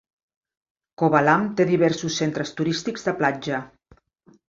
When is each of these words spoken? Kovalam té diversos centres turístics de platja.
Kovalam 1.01 1.45
té 1.61 1.69
diversos 1.73 2.19
centres 2.25 2.57
turístics 2.61 3.09
de 3.11 3.19
platja. 3.25 3.65